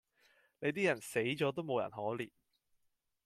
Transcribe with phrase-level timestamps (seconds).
[0.57, 2.31] 你呢種人死左都無人可憐